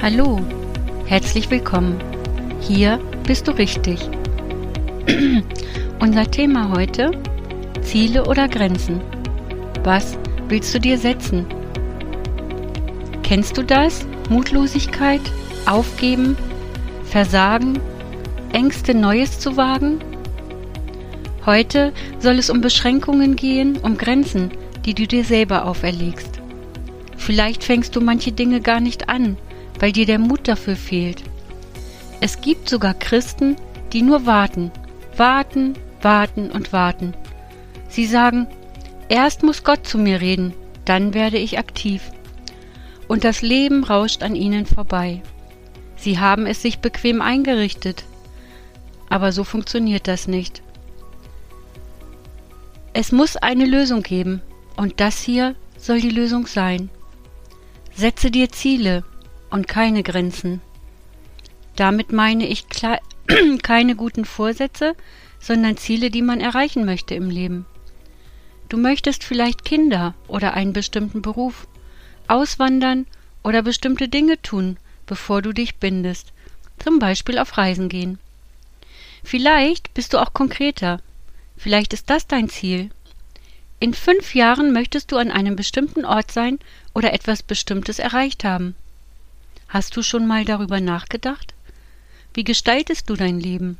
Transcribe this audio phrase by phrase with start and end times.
[0.00, 0.40] Hallo,
[1.06, 1.98] herzlich willkommen.
[2.60, 3.98] Hier bist du richtig.
[5.98, 7.10] Unser Thema heute
[7.82, 9.00] Ziele oder Grenzen.
[9.82, 10.16] Was
[10.46, 11.46] willst du dir setzen?
[13.24, 14.06] Kennst du das?
[14.30, 15.20] Mutlosigkeit,
[15.66, 16.36] Aufgeben,
[17.04, 17.80] Versagen,
[18.52, 19.98] Ängste Neues zu wagen?
[21.44, 24.52] Heute soll es um Beschränkungen gehen, um Grenzen,
[24.84, 26.40] die du dir selber auferlegst.
[27.16, 29.36] Vielleicht fängst du manche Dinge gar nicht an,
[29.78, 31.22] weil dir der Mut dafür fehlt.
[32.20, 33.56] Es gibt sogar Christen,
[33.92, 34.70] die nur warten,
[35.16, 37.14] warten, warten und warten.
[37.88, 38.46] Sie sagen,
[39.08, 40.52] erst muss Gott zu mir reden,
[40.84, 42.02] dann werde ich aktiv.
[43.06, 45.22] Und das Leben rauscht an ihnen vorbei.
[45.96, 48.04] Sie haben es sich bequem eingerichtet.
[49.08, 50.62] Aber so funktioniert das nicht.
[52.92, 54.42] Es muss eine Lösung geben,
[54.76, 56.90] und das hier soll die Lösung sein.
[57.94, 59.04] Setze dir Ziele,
[59.50, 60.60] und keine Grenzen.
[61.76, 62.66] Damit meine ich
[63.62, 64.94] keine guten Vorsätze,
[65.40, 67.66] sondern Ziele, die man erreichen möchte im Leben.
[68.68, 71.66] Du möchtest vielleicht Kinder oder einen bestimmten Beruf,
[72.26, 73.06] auswandern
[73.42, 74.76] oder bestimmte Dinge tun,
[75.06, 76.32] bevor du dich bindest,
[76.78, 78.18] zum Beispiel auf Reisen gehen.
[79.24, 81.00] Vielleicht bist du auch konkreter,
[81.56, 82.90] vielleicht ist das dein Ziel.
[83.80, 86.58] In fünf Jahren möchtest du an einem bestimmten Ort sein
[86.94, 88.74] oder etwas Bestimmtes erreicht haben.
[89.68, 91.52] Hast du schon mal darüber nachgedacht?
[92.32, 93.78] Wie gestaltest du dein Leben?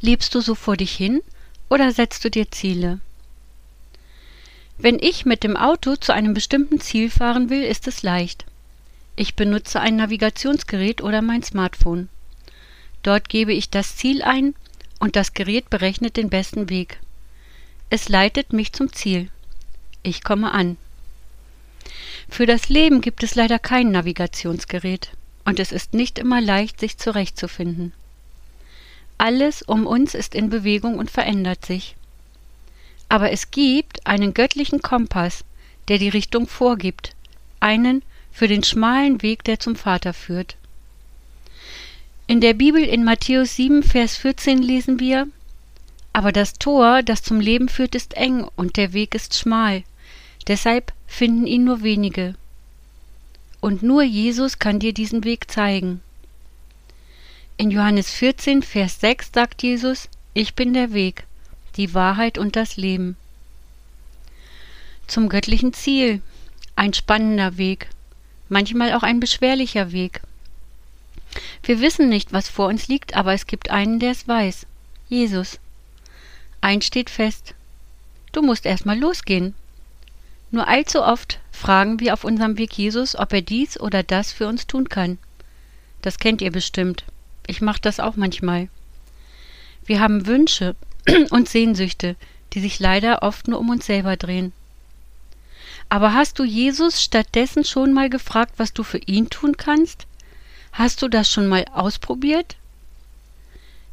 [0.00, 1.22] Lebst du so vor dich hin
[1.70, 3.00] oder setzt du dir Ziele?
[4.76, 8.44] Wenn ich mit dem Auto zu einem bestimmten Ziel fahren will, ist es leicht.
[9.16, 12.08] Ich benutze ein Navigationsgerät oder mein Smartphone.
[13.02, 14.54] Dort gebe ich das Ziel ein
[14.98, 16.98] und das Gerät berechnet den besten Weg.
[17.88, 19.30] Es leitet mich zum Ziel.
[20.02, 20.76] Ich komme an.
[22.30, 25.10] Für das Leben gibt es leider kein Navigationsgerät,
[25.44, 27.92] und es ist nicht immer leicht, sich zurechtzufinden.
[29.18, 31.96] Alles um uns ist in Bewegung und verändert sich.
[33.08, 35.44] Aber es gibt einen göttlichen Kompass,
[35.88, 37.14] der die Richtung vorgibt,
[37.58, 40.56] einen für den schmalen Weg, der zum Vater führt.
[42.28, 45.26] In der Bibel in Matthäus 7, Vers 14 lesen wir,
[46.12, 49.82] Aber das Tor, das zum Leben führt, ist eng und der Weg ist schmal,
[50.50, 52.34] Deshalb finden ihn nur wenige.
[53.60, 56.00] Und nur Jesus kann dir diesen Weg zeigen.
[57.56, 61.24] In Johannes 14, Vers 6 sagt Jesus, Ich bin der Weg,
[61.76, 63.16] die Wahrheit und das Leben.
[65.06, 66.20] Zum göttlichen Ziel,
[66.74, 67.88] ein spannender Weg,
[68.48, 70.20] manchmal auch ein beschwerlicher Weg.
[71.62, 74.66] Wir wissen nicht, was vor uns liegt, aber es gibt einen, der es weiß,
[75.08, 75.60] Jesus.
[76.60, 77.54] Eins steht fest,
[78.32, 79.54] du musst erstmal losgehen,
[80.50, 84.48] nur allzu oft fragen wir auf unserem Weg Jesus, ob er dies oder das für
[84.48, 85.18] uns tun kann.
[86.02, 87.04] Das kennt ihr bestimmt.
[87.46, 88.68] Ich mache das auch manchmal.
[89.84, 90.74] Wir haben Wünsche
[91.30, 92.16] und Sehnsüchte,
[92.52, 94.52] die sich leider oft nur um uns selber drehen.
[95.88, 100.06] Aber hast du Jesus stattdessen schon mal gefragt, was du für ihn tun kannst?
[100.72, 102.56] Hast du das schon mal ausprobiert?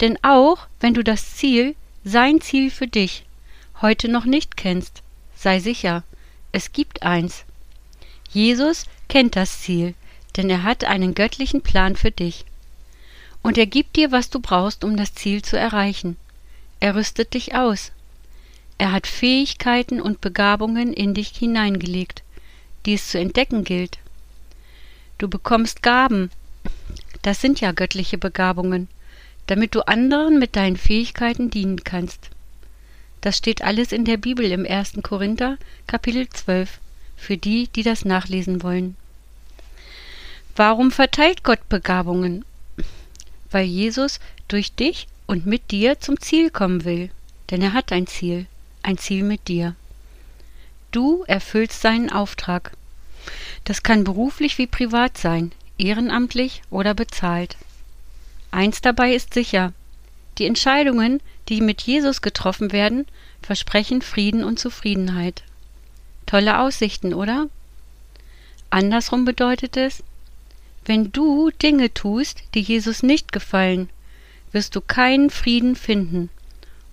[0.00, 3.24] Denn auch wenn du das Ziel, sein Ziel für dich,
[3.80, 5.02] heute noch nicht kennst,
[5.36, 6.02] sei sicher,
[6.52, 7.44] es gibt eins.
[8.30, 9.94] Jesus kennt das Ziel,
[10.36, 12.44] denn er hat einen göttlichen Plan für dich.
[13.42, 16.16] Und er gibt dir, was du brauchst, um das Ziel zu erreichen.
[16.80, 17.92] Er rüstet dich aus.
[18.78, 22.22] Er hat Fähigkeiten und Begabungen in dich hineingelegt,
[22.86, 23.98] die es zu entdecken gilt.
[25.18, 26.30] Du bekommst Gaben,
[27.22, 28.88] das sind ja göttliche Begabungen,
[29.46, 32.31] damit du anderen mit deinen Fähigkeiten dienen kannst.
[33.22, 34.94] Das steht alles in der Bibel im 1.
[35.02, 35.56] Korinther,
[35.86, 36.78] Kapitel 12,
[37.16, 38.96] für die, die das nachlesen wollen.
[40.56, 42.44] Warum verteilt Gott Begabungen?
[43.50, 44.18] Weil Jesus
[44.48, 47.10] durch dich und mit dir zum Ziel kommen will.
[47.50, 48.46] Denn er hat ein Ziel,
[48.82, 49.76] ein Ziel mit dir.
[50.90, 52.72] Du erfüllst seinen Auftrag.
[53.64, 57.56] Das kann beruflich wie privat sein, ehrenamtlich oder bezahlt.
[58.50, 59.72] Eins dabei ist sicher,
[60.38, 63.06] die Entscheidungen, die mit Jesus getroffen werden,
[63.42, 65.42] versprechen Frieden und Zufriedenheit.
[66.26, 67.48] Tolle Aussichten, oder?
[68.70, 70.02] Andersrum bedeutet es,
[70.84, 73.88] wenn du Dinge tust, die Jesus nicht gefallen,
[74.50, 76.30] wirst du keinen Frieden finden.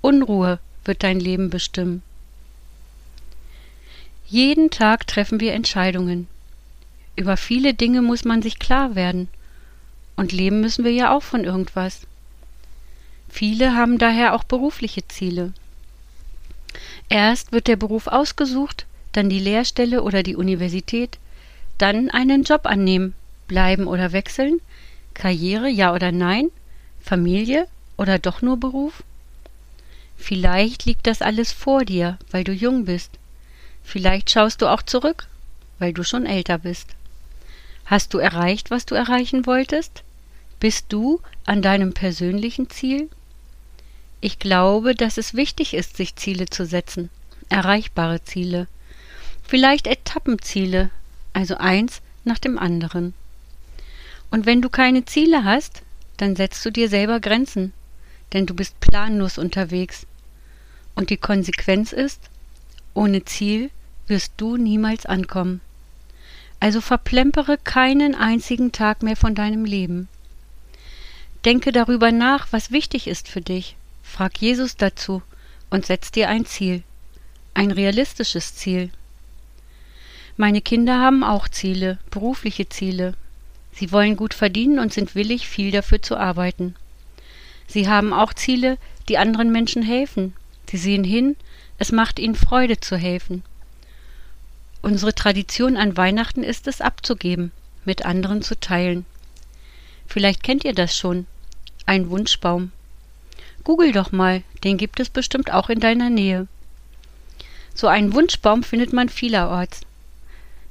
[0.00, 2.02] Unruhe wird dein Leben bestimmen.
[4.26, 6.26] Jeden Tag treffen wir Entscheidungen.
[7.16, 9.28] Über viele Dinge muss man sich klar werden.
[10.16, 12.06] Und leben müssen wir ja auch von irgendwas.
[13.34, 15.54] Viele haben daher auch berufliche Ziele.
[17.08, 21.18] Erst wird der Beruf ausgesucht, dann die Lehrstelle oder die Universität,
[21.78, 23.14] dann einen Job annehmen,
[23.48, 24.60] Bleiben oder wechseln?
[25.14, 26.50] Karriere, ja oder nein?
[27.00, 29.02] Familie oder doch nur Beruf?
[30.18, 33.12] Vielleicht liegt das alles vor dir, weil du jung bist.
[33.82, 35.26] Vielleicht schaust du auch zurück,
[35.78, 36.86] weil du schon älter bist.
[37.86, 40.02] Hast du erreicht, was du erreichen wolltest?
[40.60, 43.08] Bist du an deinem persönlichen Ziel?
[44.24, 47.10] Ich glaube, dass es wichtig ist, sich Ziele zu setzen,
[47.48, 48.68] erreichbare Ziele.
[49.42, 50.90] Vielleicht Etappenziele,
[51.32, 53.14] also eins nach dem anderen.
[54.30, 55.82] Und wenn du keine Ziele hast,
[56.18, 57.72] dann setzt du dir selber Grenzen,
[58.32, 60.06] denn du bist planlos unterwegs.
[60.94, 62.20] Und die Konsequenz ist,
[62.94, 63.70] ohne Ziel
[64.06, 65.60] wirst du niemals ankommen.
[66.60, 70.06] Also verplempere keinen einzigen Tag mehr von deinem Leben.
[71.44, 73.74] Denke darüber nach, was wichtig ist für dich.
[74.02, 75.22] Frag Jesus dazu
[75.70, 76.82] und setz dir ein Ziel.
[77.54, 78.90] Ein realistisches Ziel.
[80.36, 83.14] Meine Kinder haben auch Ziele, berufliche Ziele,
[83.72, 86.76] Sie wollen gut verdienen und sind willig, viel dafür zu arbeiten.
[87.66, 88.76] Sie haben auch Ziele,
[89.08, 90.34] die anderen Menschen helfen.
[90.70, 91.36] Sie sehen hin,
[91.78, 93.42] es macht ihnen Freude zu helfen.
[94.82, 97.50] Unsere Tradition an Weihnachten ist es abzugeben,
[97.84, 99.06] mit anderen zu teilen.
[100.06, 101.26] Vielleicht kennt ihr das schon.
[101.86, 102.72] Ein Wunschbaum.
[103.64, 106.48] Google doch mal, den gibt es bestimmt auch in deiner Nähe.
[107.74, 109.82] So einen Wunschbaum findet man vielerorts.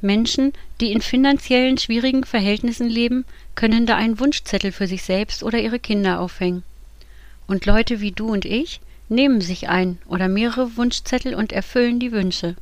[0.00, 3.24] Menschen, die in finanziellen schwierigen Verhältnissen leben,
[3.54, 6.62] können da einen Wunschzettel für sich selbst oder ihre Kinder aufhängen.
[7.46, 12.12] Und Leute wie du und ich nehmen sich ein oder mehrere Wunschzettel und erfüllen die
[12.12, 12.56] Wünsche.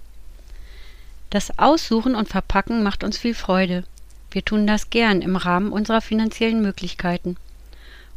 [1.30, 3.84] Das Aussuchen und Verpacken macht uns viel Freude.
[4.30, 7.36] Wir tun das gern im Rahmen unserer finanziellen Möglichkeiten.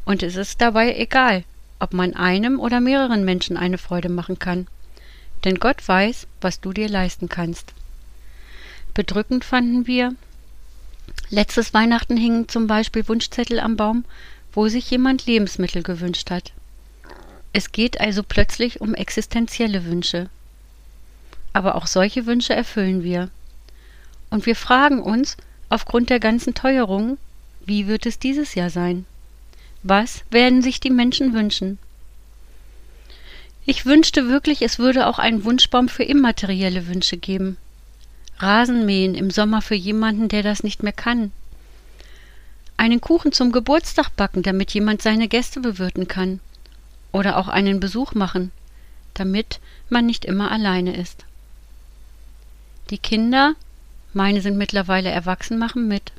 [0.05, 1.43] Und es ist dabei egal,
[1.79, 4.67] ob man einem oder mehreren Menschen eine Freude machen kann.
[5.45, 7.73] Denn Gott weiß, was du dir leisten kannst.
[8.93, 10.15] Bedrückend fanden wir,
[11.29, 14.03] letztes Weihnachten hingen zum Beispiel Wunschzettel am Baum,
[14.51, 16.51] wo sich jemand Lebensmittel gewünscht hat.
[17.53, 20.29] Es geht also plötzlich um existenzielle Wünsche.
[21.53, 23.29] Aber auch solche Wünsche erfüllen wir.
[24.29, 25.37] Und wir fragen uns,
[25.69, 27.17] aufgrund der ganzen Teuerung,
[27.65, 29.05] wie wird es dieses Jahr sein?
[29.83, 31.77] Was werden sich die Menschen wünschen?
[33.65, 37.57] Ich wünschte wirklich, es würde auch einen Wunschbaum für immaterielle Wünsche geben,
[38.39, 41.31] Rasenmähen im Sommer für jemanden, der das nicht mehr kann.
[42.77, 46.39] Einen Kuchen zum Geburtstag backen, damit jemand seine Gäste bewirten kann.
[47.11, 48.51] Oder auch einen Besuch machen,
[49.13, 49.59] damit
[49.89, 51.25] man nicht immer alleine ist.
[52.89, 53.55] Die Kinder,
[54.13, 56.11] meine sind mittlerweile erwachsen, machen mit.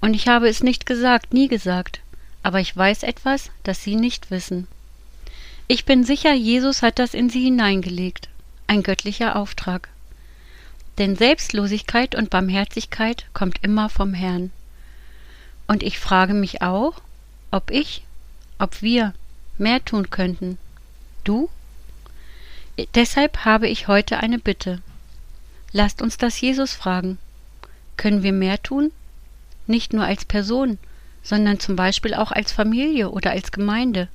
[0.00, 2.00] Und ich habe es nicht gesagt, nie gesagt,
[2.46, 4.68] aber ich weiß etwas, das sie nicht wissen.
[5.66, 8.28] Ich bin sicher, Jesus hat das in sie hineingelegt,
[8.68, 9.88] ein göttlicher Auftrag.
[10.96, 14.52] Denn Selbstlosigkeit und Barmherzigkeit kommt immer vom Herrn.
[15.66, 16.92] Und ich frage mich auch,
[17.50, 18.04] ob ich,
[18.60, 19.12] ob wir
[19.58, 20.56] mehr tun könnten.
[21.24, 21.50] Du?
[22.94, 24.80] Deshalb habe ich heute eine Bitte.
[25.72, 27.18] Lasst uns das Jesus fragen.
[27.96, 28.92] Können wir mehr tun?
[29.66, 30.78] Nicht nur als Person,
[31.26, 34.06] sondern zum Beispiel auch als Familie oder als Gemeinde.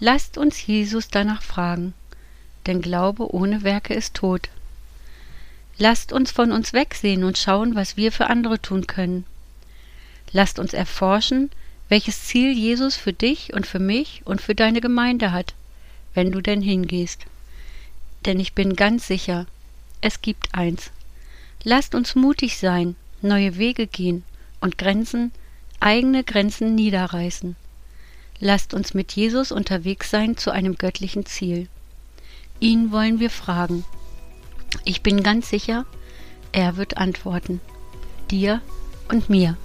[0.00, 1.94] Lasst uns Jesus danach fragen,
[2.66, 4.50] denn Glaube ohne Werke ist tot.
[5.78, 9.24] Lasst uns von uns wegsehen und schauen, was wir für andere tun können.
[10.30, 11.50] Lasst uns erforschen,
[11.88, 15.54] welches Ziel Jesus für dich und für mich und für deine Gemeinde hat,
[16.12, 17.24] wenn du denn hingehst.
[18.26, 19.46] Denn ich bin ganz sicher,
[20.02, 20.90] es gibt eins.
[21.64, 24.22] Lasst uns mutig sein, neue Wege gehen
[24.60, 25.32] und Grenzen,
[25.80, 27.56] eigene Grenzen niederreißen.
[28.38, 31.68] Lasst uns mit Jesus unterwegs sein zu einem göttlichen Ziel.
[32.60, 33.84] Ihn wollen wir fragen.
[34.84, 35.86] Ich bin ganz sicher,
[36.52, 37.60] er wird antworten.
[38.30, 38.60] Dir
[39.08, 39.56] und mir.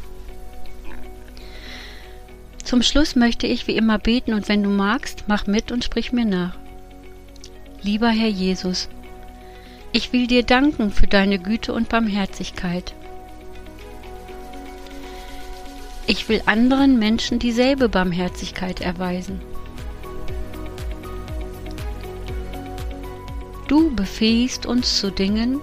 [2.63, 6.11] Zum Schluss möchte ich wie immer beten und wenn du magst, mach mit und sprich
[6.11, 6.55] mir nach.
[7.81, 8.87] Lieber Herr Jesus,
[9.91, 12.93] ich will dir danken für deine Güte und Barmherzigkeit.
[16.07, 19.41] Ich will anderen Menschen dieselbe Barmherzigkeit erweisen.
[23.67, 25.61] Du befähigst uns zu Dingen,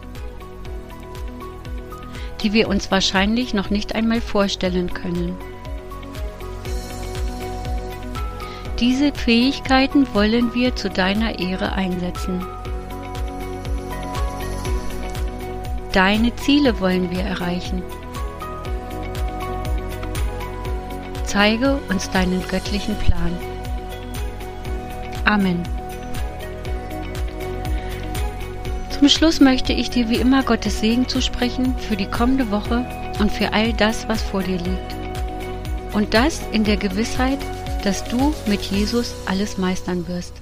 [2.43, 5.37] die wir uns wahrscheinlich noch nicht einmal vorstellen können.
[8.81, 12.47] Diese Fähigkeiten wollen wir zu deiner Ehre einsetzen.
[15.93, 17.83] Deine Ziele wollen wir erreichen.
[21.39, 23.31] Zeige uns deinen göttlichen Plan.
[25.25, 25.63] Amen.
[28.91, 32.85] Zum Schluss möchte ich dir wie immer Gottes Segen zusprechen für die kommende Woche
[33.21, 34.97] und für all das, was vor dir liegt.
[35.93, 37.39] Und das in der Gewissheit,
[37.85, 40.33] dass du mit Jesus alles meistern wirst.